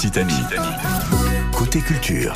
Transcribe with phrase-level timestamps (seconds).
[0.00, 0.32] Occitanie.
[1.52, 2.32] Côté culture.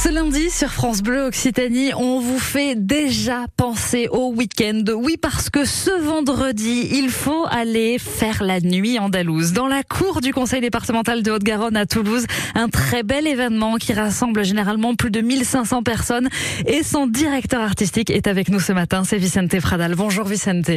[0.00, 4.84] Ce lundi sur France Bleu Occitanie, on vous fait déjà penser au week-end.
[4.94, 10.20] Oui, parce que ce vendredi, il faut aller faire la nuit andalouse dans la cour
[10.20, 12.26] du Conseil départemental de Haute-Garonne à Toulouse.
[12.54, 16.28] Un très bel événement qui rassemble généralement plus de 1500 personnes
[16.64, 19.96] et son directeur artistique est avec nous ce matin, c'est Vicente Fradal.
[19.96, 20.70] Bonjour Vicente.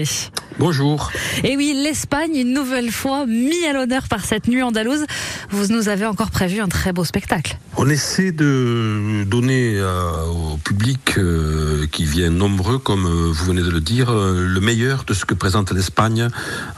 [0.58, 1.12] Bonjour.
[1.44, 5.06] Et oui, l'Espagne, une nouvelle fois mis à l'honneur par cette nuit andalouse.
[5.50, 7.58] Vous nous avez encore prévu un très beau spectacle.
[7.78, 13.62] On essaie de donner euh, au public euh, qui vient nombreux, comme euh, vous venez
[13.62, 16.28] de le dire, le meilleur de ce que présente l'Espagne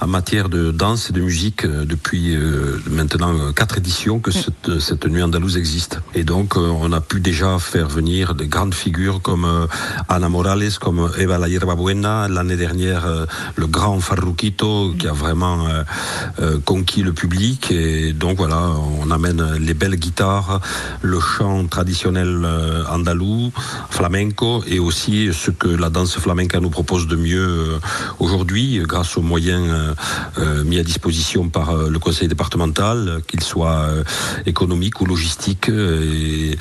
[0.01, 2.37] en matière de danse et de musique depuis
[2.89, 5.99] maintenant quatre éditions que cette, cette, nuit andalouse existe.
[6.13, 9.67] Et donc on a pu déjà faire venir des grandes figures comme
[10.09, 13.05] Ana Morales, comme Eva La Hierba Buena, l'année dernière
[13.55, 15.67] le grand Farruquito qui a vraiment
[16.65, 17.71] conquis le public.
[17.71, 18.71] Et donc voilà,
[19.01, 20.61] on amène les belles guitares,
[21.01, 23.51] le chant traditionnel euh, andalou,
[23.89, 27.79] flamenco, et aussi ce que la danse flamenca nous propose de mieux euh,
[28.19, 29.95] aujourd'hui, grâce aux moyens
[30.37, 33.87] euh, mis à disposition par le conseil départemental, qu'ils soient
[34.45, 36.57] économiques ou logistiques, et,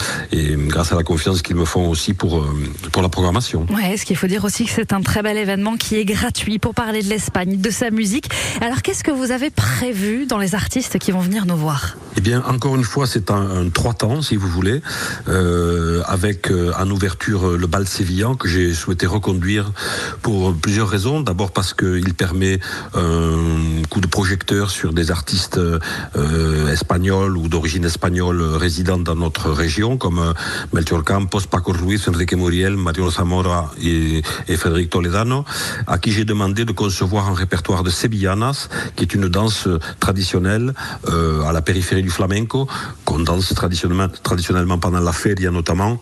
[0.68, 2.46] grâce à la confiance qu'ils me font aussi pour,
[2.90, 3.66] pour la programmation.
[3.70, 6.58] Ouais, ce qu'il faut dire aussi que c'est un très bel événement qui est gratuit
[6.58, 8.28] pour parler de l'Espagne, de sa musique.
[8.60, 11.96] Alors qu'est-ce que vous avez prévu dans les artistes qui vont venir nous voir?
[12.16, 14.82] Eh bien, encore une fois, c'est un, trois temps, si vous voulez.
[15.28, 15.51] Euh,
[16.06, 19.72] avec euh, en ouverture euh, le bal sévillan que j'ai souhaité reconduire
[20.22, 21.20] pour plusieurs raisons.
[21.20, 22.60] D'abord parce qu'il permet
[22.94, 25.60] un coup de projecteur sur des artistes
[26.70, 30.34] espagnols ou d'origine espagnole résidant dans notre région, comme
[30.72, 34.22] Melchior Campos, Paco Ruiz, Enrique Muriel, Mario Zamora et,
[34.56, 35.44] Frédéric Toledano,
[35.86, 39.68] à qui j'ai demandé de concevoir un répertoire de sevillanas, qui est une danse
[40.00, 40.74] traditionnelle
[41.08, 42.68] à la périphérie du flamenco,
[43.04, 46.00] qu'on danse traditionnellement, traditionnellement pendant la feria notamment,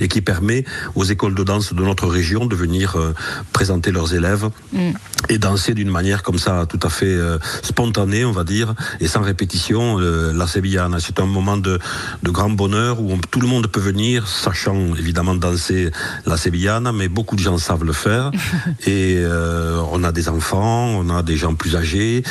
[0.00, 3.14] et qui permet aux écoles de danse de notre région de venir euh,
[3.52, 4.90] présenter leurs élèves mm.
[5.28, 9.08] et danser d'une manière comme ça tout à fait euh, spontanée, on va dire, et
[9.08, 9.98] sans répétition.
[10.00, 11.78] Euh, la Sevillana, c'est un moment de,
[12.22, 15.90] de, grand bonheur où tout le monde peut venir, sachant évidemment danser
[16.26, 18.30] la Sevillana, mais beaucoup de gens savent le faire.
[18.86, 19.22] et
[19.92, 22.22] on a des enfants, on a des gens plus âgés,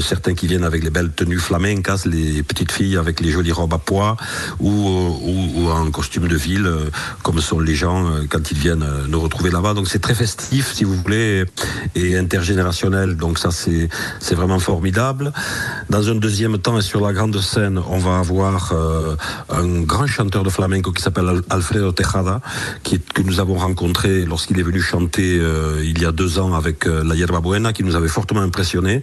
[0.00, 3.74] certains qui viennent avec les belles tenues flamencas, les petites filles avec les jolies robes
[3.74, 4.16] à pois,
[4.60, 6.90] ou, ou, ou en costume de ville euh,
[7.22, 9.74] comme sont les gens euh, quand ils viennent euh, nous retrouver là-bas.
[9.74, 11.44] Donc c'est très festif, si vous voulez,
[11.94, 13.16] et intergénérationnel.
[13.16, 13.88] Donc ça, c'est
[14.20, 15.32] c'est vraiment formidable.
[15.90, 18.72] Dans un deuxième temps, et sur la grande scène, on va avoir
[19.50, 22.40] un grand chanteur de flamenco qui s'appelle Alfredo Tejada,
[22.82, 25.40] qui, que nous avons rencontré lorsqu'il est venu chanter
[25.82, 29.02] il y a deux ans avec la Yerba Buena, qui nous avait fortement impressionné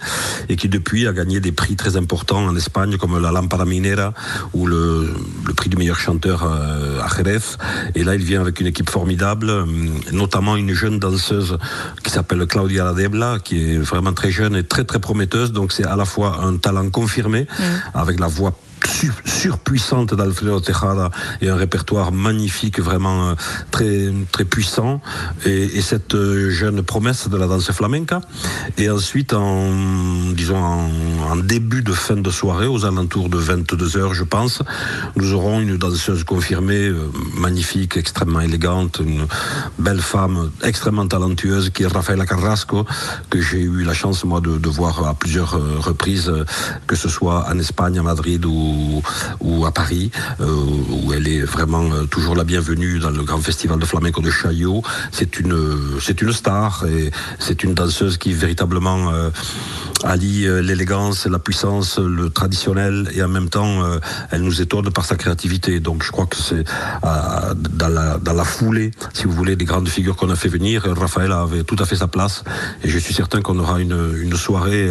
[0.49, 4.13] et qui depuis a gagné des prix très importants en Espagne, comme la Lampada Minera
[4.53, 5.09] ou le,
[5.55, 7.57] prix du meilleur chanteur à Jerez.
[7.95, 9.65] Et là, il vient avec une équipe formidable, euh,
[10.11, 11.57] notamment une jeune danseuse
[12.03, 15.51] qui s'appelle Claudia Ladebla, qui est vraiment très jeune et très très prometteuse.
[15.51, 17.63] Donc c'est à la fois un talent confirmé, mm.
[17.97, 18.53] avec la voix
[19.25, 21.11] surpuissante d'Alfredo Tejada
[21.41, 23.33] et un répertoire magnifique, vraiment euh,
[23.71, 25.01] très, très puissant.
[25.45, 28.21] Et, cette euh, jeune promesse de la danse flamenca.
[28.77, 34.13] Et ensuite, en, disons, en, début de fin de soirée, aux alentours de 22 heures,
[34.13, 34.61] je pense,
[35.15, 39.25] nous aurons une danseuse confirmée, euh, magnifique, extrêmement élégante, une
[39.79, 42.85] belle femme extrêmement talentueuse qui est Rafaela Carrasco,
[43.29, 45.53] que j'ai eu la chance, moi, de, de voir à plusieurs
[45.83, 46.31] reprises,
[46.87, 48.70] que ce soit en Espagne, à Madrid ou
[49.41, 53.39] ou, à Paris, euh, où elle est vraiment euh, toujours la bienvenue dans le grand
[53.39, 54.81] festival de flamenco de Chaillot.
[55.11, 59.29] C'est une, c'est une star et c'est une danseuse qui véritablement euh,
[60.03, 63.83] allie l'élégance, la puissance, le traditionnel et en même temps
[64.31, 65.79] elle nous étonne par sa créativité.
[65.79, 66.63] Donc je crois que c'est
[67.03, 70.83] dans, la, dans la foulée, si vous voulez, des grandes figures qu'on a fait venir,
[70.97, 72.43] Raphaël avait tout à fait sa place
[72.83, 74.89] et je suis certain qu'on aura une, soirée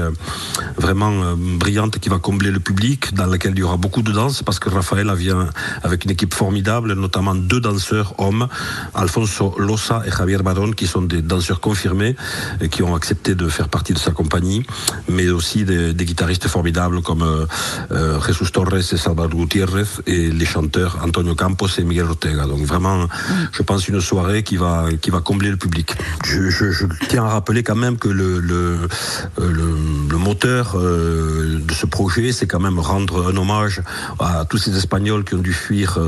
[0.76, 4.42] vraiment brillante qui va combler le public, dans laquelle il y aura beaucoup de danse
[4.42, 5.48] parce que Rafaela vient
[5.83, 8.48] avec une équipe formidable, notamment deux danseurs hommes,
[8.95, 12.16] Alfonso Losa et Javier Baron, qui sont des danseurs confirmés
[12.60, 14.65] et qui ont accepté de faire partie de sa compagnie,
[15.08, 17.47] mais aussi des, guitaristes formidables comme euh,
[17.92, 22.47] euh, Jesus Torres et Salvador Gutiérrez et les chanteurs Antonio Campos et Miguel Ortega.
[22.47, 23.06] Donc vraiment,
[23.52, 25.94] je pense une soirée qui va, qui va combler le public.
[26.24, 28.78] Je, tiens à rappeler quand même que le, le,
[29.38, 29.52] euh,
[30.08, 33.82] le, moteur de ce projet, c'est quand même rendre un hommage
[34.18, 35.98] à tous ces Espagnols qui ont dû fuir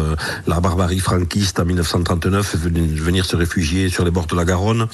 [0.46, 2.68] la barbarie franquiste en 1939 et
[3.00, 4.86] venir se réfugier sur les bords de la Garonne.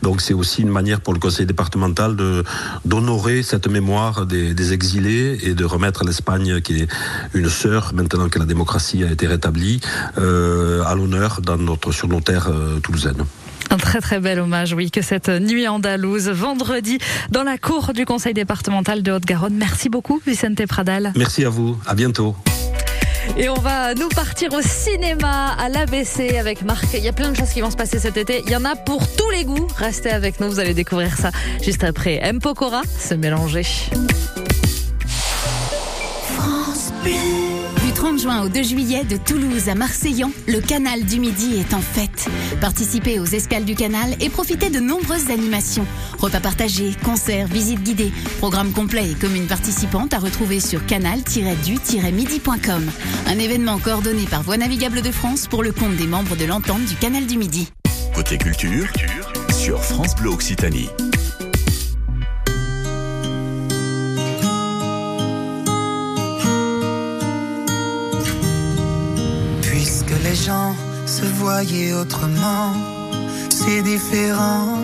[0.00, 2.44] Donc c'est aussi une manière pour le conseil départemental de
[2.84, 6.88] d'honorer cette mémoire des, des exilés et de remettre l'Espagne, qui est
[7.34, 9.80] une sœur, maintenant que la démocratie a été rétablie,
[10.18, 13.24] euh, à l'honneur dans notre, sur nos terres euh, toulousaines.
[13.70, 16.98] Un très très bel hommage, oui, que cette nuit andalouse, vendredi,
[17.30, 19.54] dans la cour du Conseil départemental de Haute-Garonne.
[19.54, 21.12] Merci beaucoup, Vicente Pradal.
[21.16, 22.36] Merci à vous, à bientôt.
[23.36, 26.86] Et on va nous partir au cinéma, à l'ABC avec Marc.
[26.94, 28.42] Il y a plein de choses qui vont se passer cet été.
[28.46, 29.66] Il y en a pour tous les goûts.
[29.76, 31.30] Restez avec nous, vous allez découvrir ça
[31.62, 32.20] juste après.
[32.22, 32.40] M.
[32.40, 33.64] Pokora, se mélanger.
[36.24, 36.92] France.
[38.02, 41.72] Du 30 juin au 2 juillet, de Toulouse à Marseillan, le canal du Midi est
[41.72, 42.28] en fête.
[42.60, 45.86] Participez aux escales du canal et profitez de nombreuses animations.
[46.18, 52.90] Repas partagés, concerts, visites guidées, programme complet et communes participantes à retrouver sur canal-du-midi.com.
[53.28, 56.84] Un événement coordonné par Voie navigable de France pour le compte des membres de l'entente
[56.84, 57.70] du canal du Midi.
[58.16, 58.88] Côté culture,
[59.52, 60.88] sur France Bleu Occitanie.
[70.46, 70.74] Gens
[71.06, 72.72] se voyaient autrement,
[73.50, 74.78] c'est différent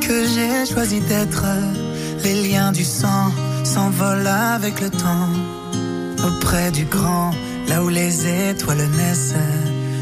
[0.00, 1.44] que j'ai choisi d'être.
[2.24, 3.30] Les liens du sang
[3.64, 4.26] s'envolent
[4.56, 5.30] avec le temps.
[6.28, 7.30] Auprès du grand,
[7.68, 8.14] là où les
[8.50, 9.42] étoiles naissent,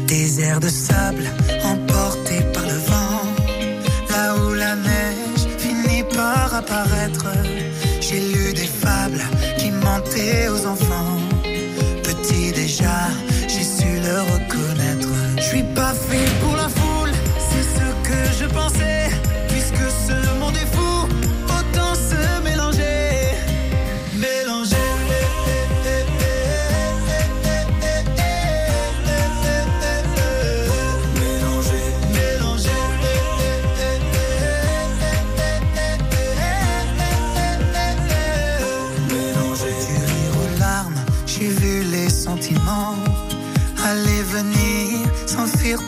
[0.07, 1.25] des airs de sable
[1.73, 3.21] emportés par le vent.
[4.09, 7.27] Là où la neige finit par apparaître,
[8.01, 9.23] j'ai lu des fables
[9.59, 11.19] qui mentaient aux enfants.
[12.03, 12.99] Petit déjà,
[13.47, 14.64] j'ai su le reconnaître.
[15.55, 16.84] Suis pas fait pour la foule,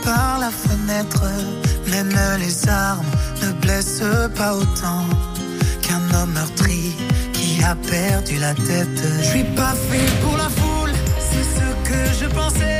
[0.03, 1.23] par la fenêtre.
[1.91, 3.05] Même les armes
[3.43, 5.05] ne blessent pas autant
[5.81, 6.95] qu'un homme meurtri
[7.33, 9.01] qui a perdu la tête.
[9.19, 12.76] Je suis pas fait pour la foule, c'est ce que je pensais.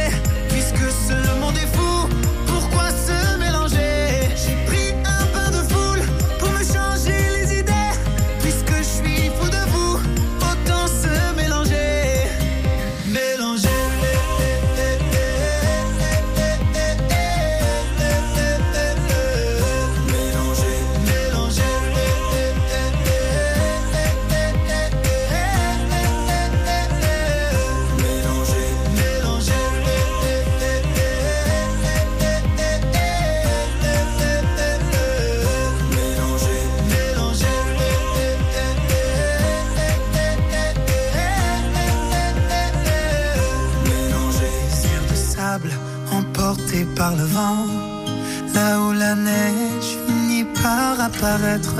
[51.18, 51.76] Apparaître.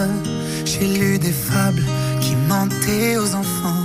[0.66, 1.84] J'ai lu des fables
[2.22, 3.84] qui mentaient aux enfants.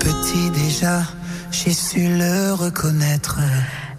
[0.00, 1.02] Petit déjà,
[1.50, 3.38] j'ai su le reconnaître.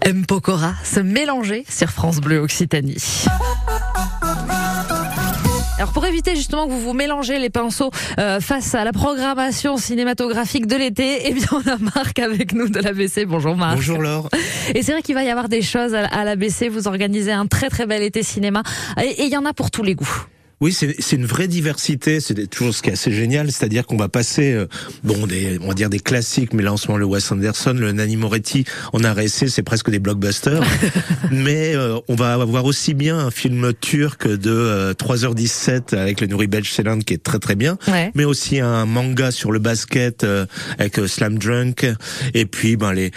[0.02, 0.24] M.
[0.26, 3.24] Pokora, se mélanger sur France Bleu Occitanie.
[5.78, 9.76] Alors pour éviter justement que vous vous mélangez les pinceaux euh, face à la programmation
[9.76, 13.26] cinématographique de l'été, eh bien on a Marc avec nous de l'ABC.
[13.26, 13.76] Bonjour Marc.
[13.76, 14.28] Bonjour Laure.
[14.74, 16.68] Et c'est vrai qu'il va y avoir des choses à, à l'ABC.
[16.68, 18.62] Vous organisez un très très bel été cinéma
[19.00, 20.26] et il y en a pour tous les goûts.
[20.60, 22.20] Oui, c'est c'est une vraie diversité.
[22.20, 24.66] C'est toujours ce qui est assez génial, c'est-à-dire qu'on va passer, euh,
[25.04, 27.74] bon, des, on va dire des classiques, mais là en ce moment le Wes Anderson,
[27.78, 30.62] le Nanny Moretti, en RSC, c'est presque des blockbusters.
[31.30, 36.26] mais euh, on va avoir aussi bien un film turc de euh, 3h17 avec le
[36.26, 36.68] Nuri Belge
[37.06, 38.10] qui est très très bien, Ouais.
[38.14, 40.46] mais aussi un manga sur le basket euh,
[40.78, 41.86] avec euh, Slam Drunk,
[42.34, 43.10] et puis ben les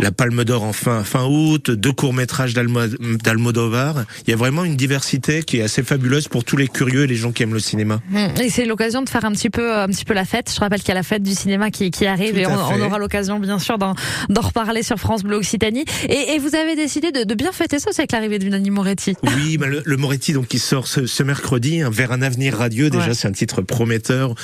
[0.00, 4.04] la Palme d'Or en fin fin août, deux courts métrages d'Almodovar.
[4.26, 7.06] Il y a vraiment une diversité qui est assez fabuleuse pour tous les curieux et
[7.06, 8.00] les gens qui aiment le cinéma.
[8.40, 10.50] Et c'est l'occasion de faire un petit peu, un petit peu la fête.
[10.54, 12.98] Je rappelle qu'il y a la fête du cinéma qui, qui arrive et on, aura
[12.98, 13.94] l'occasion bien sûr d'en
[14.28, 15.84] d'en reparler sur France Bleu Occitanie.
[16.08, 18.70] Et, et vous avez décidé de, de bien fêter ça aussi avec l'arrivée du Nanny
[18.70, 19.14] Moretti.
[19.36, 22.56] Oui, bah, le, le Moretti donc qui sort ce, ce mercredi hein, vers un avenir
[22.56, 22.90] radieux.
[22.90, 23.14] Déjà, Ouais.
[23.14, 24.34] c'est un titre prometteur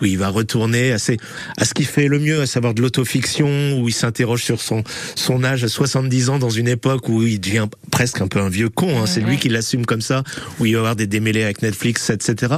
[0.00, 1.16] où il va retourner à, ses-
[1.56, 4.82] à ce qu'il fait le mieux, à savoir de l'autofiction, où il s'interroge sur son
[5.14, 8.48] son âge à 70 ans dans une époque où il devient presque un peu un
[8.48, 9.00] vieux con.
[9.00, 9.06] Hein.
[9.06, 10.22] C'est lui qui l'assume comme ça,
[10.58, 12.54] où il va y avoir des démêlés avec Netflix, etc.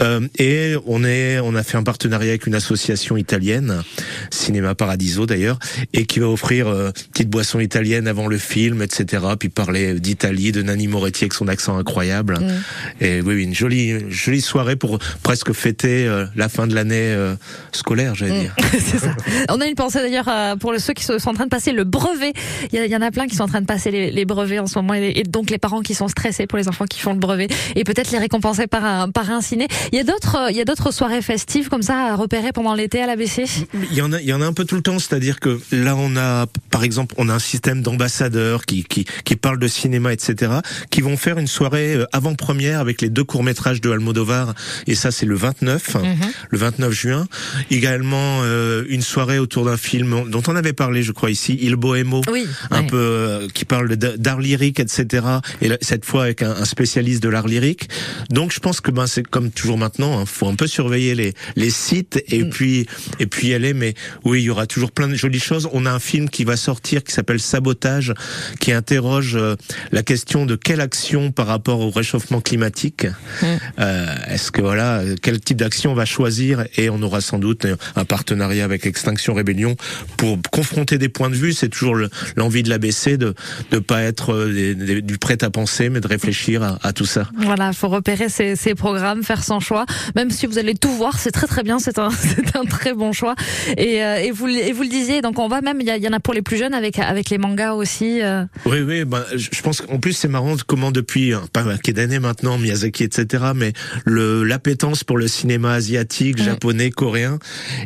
[0.00, 3.82] Euh, et on est, on a fait un partenariat avec une association italienne,
[4.30, 5.58] Cinéma Paradiso d'ailleurs,
[5.92, 9.22] et qui va offrir euh, petite boisson italienne avant le film, etc.
[9.38, 12.38] Puis parler d'Italie, de Nanni Moretti avec son accent incroyable.
[12.40, 13.04] Mm.
[13.04, 17.34] Et oui, une jolie, jolie soirée pour presque fêter euh, la fin de l'année euh,
[17.72, 18.40] scolaire, j'allais mm.
[18.40, 18.56] dire.
[18.72, 19.14] C'est ça.
[19.48, 21.84] On a une pensée d'ailleurs euh, pour ceux qui sont en train de passer le
[21.84, 22.32] brevet.
[22.72, 24.78] Il y, en a plein qui sont en train de passer les, brevets en ce
[24.78, 27.48] moment, et, donc les parents qui sont stressés pour les enfants qui font le brevet,
[27.76, 29.68] et peut-être les récompenser par un par un ciné.
[29.92, 32.74] Il y a d'autres, il y a d'autres soirées festives comme ça à repérer pendant
[32.74, 33.44] l'été à l'ABC.
[33.90, 34.98] Il y en a, il y en a un peu tout le temps.
[34.98, 39.36] C'est-à-dire que là, on a, par exemple, on a un système d'ambassadeurs qui qui qui
[39.36, 40.52] parlent de cinéma, etc.,
[40.90, 44.54] qui vont faire une soirée avant-première avec les deux courts métrages de Almodovar,
[44.86, 46.02] et ça c'est le 29, mhm.
[46.50, 47.26] le 29 juin.
[47.70, 51.76] Également euh, une soirée autour d'un film dont on avait parlé, je crois ici, Il
[51.76, 55.26] Bohémo, oui, un peu euh, qui parle d'art lyrique, etc.
[55.60, 57.88] Et cette fois avec un, spécialiste de l'art lyrique.
[58.30, 61.34] Donc je pense que ben c'est comme toujours maintenant, hein, faut un peu surveiller les
[61.56, 62.50] les sites et mm.
[62.50, 62.86] puis
[63.18, 63.74] et puis y aller.
[63.74, 63.94] Mais
[64.24, 65.68] oui, il y aura toujours plein de jolies choses.
[65.72, 68.14] On a un film qui va sortir qui s'appelle Sabotage,
[68.60, 69.56] qui interroge euh,
[69.92, 73.06] la question de quelle action par rapport au réchauffement climatique.
[73.42, 73.46] Mm.
[73.80, 76.64] Euh, Est-ce que voilà, quel type d'action on va choisir?
[76.76, 79.76] Et on aura sans doute un partenariat avec Extinction Rébellion
[80.16, 81.52] pour confronter des points de vue.
[81.52, 81.96] C'est toujours
[82.36, 83.34] l'envie de l'ABC de
[83.72, 87.28] ne pas être euh, du prêt à penser, mais de réfléchir à, à tout ça.
[87.36, 89.86] Voilà, faut repérer ces, ces, programmes, faire son choix.
[90.14, 91.78] Même si vous allez tout voir, c'est très très bien.
[91.78, 92.08] C'est un,
[92.54, 93.34] un très bon choix.
[93.76, 96.08] Et, euh, et, vous, et vous le disiez, donc on va même, il y, y,
[96.08, 98.20] en a pour les plus jeunes avec avec les mangas aussi.
[98.22, 98.44] Euh.
[98.66, 99.04] Oui, oui.
[99.04, 103.04] Ben, je pense qu'en plus c'est marrant comment depuis pas un paquet d'années maintenant, Miyazaki,
[103.04, 103.44] etc.
[103.54, 103.72] Mais
[104.06, 107.38] l'appétence pour le cinéma asiatique, japonais, coréen,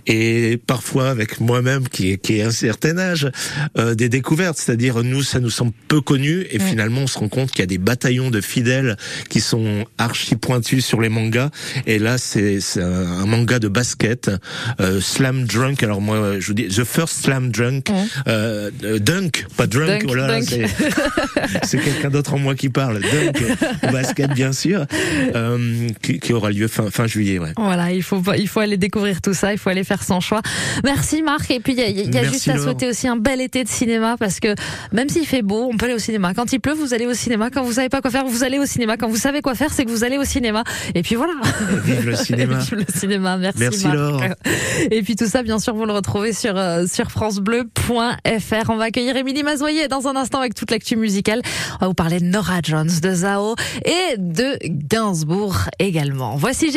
[0.07, 3.31] et parfois avec moi-même qui qui est un certain âge,
[3.77, 4.59] euh, des découvertes.
[4.59, 7.63] C'est-à-dire nous, ça nous semble peu connu, et finalement on se rend compte qu'il y
[7.63, 8.97] a des bataillons de fidèles
[9.29, 11.51] qui sont archi pointus sur les mangas.
[11.87, 14.31] Et là, c'est un manga de basket,
[14.81, 15.83] euh, Slam Drunk.
[15.83, 17.95] Alors moi, je vous dis The First Slam Drunk, mm.
[18.29, 20.05] euh, Dunk, pas Drunk.
[20.07, 20.41] voilà,
[21.63, 23.01] c'est quelqu'un d'autre en moi qui parle.
[23.01, 24.87] Dunk, basket bien sûr,
[25.35, 27.39] euh, qui, qui, aura lieu fin fin juillet.
[27.39, 27.53] Ouais.
[27.57, 30.43] Voilà, il faut il faut aller découvrir tout ça, il faut aller faire son choix.
[30.85, 31.51] Merci Marc.
[31.51, 33.69] Et puis il y a, y a juste à souhaiter aussi un bel été de
[33.69, 34.55] cinéma parce que
[34.93, 36.33] même s'il fait beau, on peut aller au cinéma.
[36.33, 37.51] Quand il pleut, vous allez au cinéma.
[37.51, 38.97] Quand vous savez pas quoi faire, vous allez au cinéma.
[38.97, 40.65] Quand vous savez quoi faire, c'est que vous allez au cinéma.
[40.95, 41.35] Et puis voilà.
[41.85, 42.59] Vive le cinéma.
[42.59, 43.37] Vive le cinéma.
[43.37, 43.61] Merci.
[43.61, 43.97] Merci Marc.
[43.97, 44.23] Laure.
[44.91, 48.71] Et puis tout ça, bien sûr, vous le retrouvez sur euh, sur francebleu.fr.
[48.71, 51.43] On va accueillir Émilie Mazoyer dans un instant avec toute l'actu musicale.
[51.75, 56.37] On va vous parler de Nora Jones, de Zao et de Gainsbourg également.
[56.37, 56.71] Voici